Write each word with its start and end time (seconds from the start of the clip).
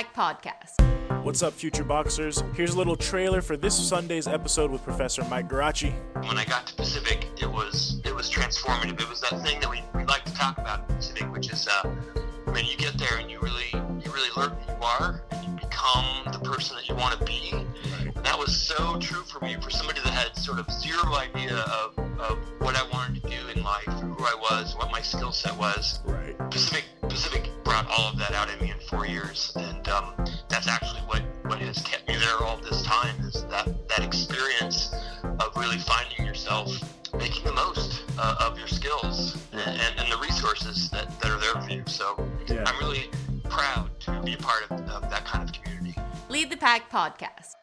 Pack 0.00 0.14
Podcast. 0.14 1.24
What's 1.24 1.42
up, 1.42 1.52
future 1.52 1.84
boxers? 1.84 2.42
Here's 2.54 2.72
a 2.72 2.78
little 2.78 2.96
trailer 2.96 3.42
for 3.42 3.58
this 3.58 3.76
Sunday's 3.78 4.26
episode 4.26 4.70
with 4.70 4.82
Professor 4.82 5.22
Mike 5.24 5.46
Geraci. 5.50 5.92
When 6.26 6.38
I 6.38 6.46
got 6.46 6.66
to 6.68 6.74
Pacific, 6.74 7.26
it 7.36 7.50
was 7.50 8.00
it 8.06 8.14
was 8.14 8.30
transformative. 8.30 8.98
It 8.98 9.10
was 9.10 9.20
that 9.20 9.42
thing 9.42 9.60
that 9.60 9.68
we, 9.68 9.82
we 9.94 10.06
like 10.06 10.24
to 10.24 10.34
talk 10.34 10.56
about 10.56 10.88
in 10.88 10.96
Pacific, 10.96 11.30
which 11.30 11.52
is 11.52 11.68
uh, 11.68 11.86
when 12.46 12.64
you 12.64 12.78
get 12.78 12.96
there 12.96 13.18
and 13.18 13.30
you 13.30 13.40
really 13.40 13.68
you 13.74 14.10
really 14.10 14.30
learn 14.38 14.52
who 14.52 14.72
you 14.72 14.78
are 14.80 15.22
and 15.32 15.44
you 15.44 15.68
become 15.68 16.32
the 16.32 16.38
person 16.38 16.76
that 16.76 16.88
you 16.88 16.94
want 16.94 17.18
to 17.18 17.24
be. 17.26 17.50
And 17.52 18.24
that 18.24 18.38
was 18.38 18.56
so 18.56 18.98
true 19.00 19.22
for 19.24 19.44
me, 19.44 19.56
for 19.60 19.68
somebody 19.68 20.00
that 20.00 20.14
had 20.14 20.34
sort 20.34 20.58
of 20.58 20.72
zero 20.72 21.14
idea 21.14 21.56
of, 21.56 21.98
of 22.18 22.38
what 22.60 22.74
I 22.74 22.88
wanted 22.90 23.22
to 23.22 23.28
do 23.28 23.48
in 23.54 23.62
life, 23.62 23.84
who 23.84 24.16
I 24.20 24.34
was, 24.50 24.74
what 24.76 24.90
my 24.90 25.02
skill 25.02 25.32
set 25.32 25.54
was. 25.58 26.00
Right. 26.06 26.38
Pacific 26.50 26.84
Pacific 27.02 27.50
brought 27.64 27.86
all 27.90 28.08
of 28.08 28.18
that 28.18 28.32
out 28.32 28.48
in 28.50 28.58
me 28.60 28.70
in 28.70 28.78
four 28.88 29.06
years, 29.06 29.52
and 29.56 29.69
yourself, 36.50 37.14
making 37.18 37.44
the 37.44 37.52
most 37.52 38.02
uh, 38.18 38.36
of 38.40 38.58
your 38.58 38.66
skills 38.66 39.36
and, 39.52 39.60
and, 39.80 40.00
and 40.00 40.12
the 40.12 40.18
resources 40.18 40.90
that, 40.90 41.08
that 41.20 41.30
are 41.30 41.38
there 41.38 41.62
for 41.62 41.70
you. 41.70 41.82
So 41.86 42.16
Yeah. 42.48 42.64
I'm 42.66 42.78
really 42.80 43.08
proud 43.48 43.88
to 44.00 44.20
be 44.22 44.34
a 44.34 44.38
part 44.38 44.64
of, 44.70 44.80
of 44.88 45.10
that 45.10 45.24
kind 45.24 45.48
of 45.48 45.54
community. 45.54 45.94
Lead 46.28 46.50
the 46.50 46.56
Pack 46.56 46.90
Podcast. 46.90 47.54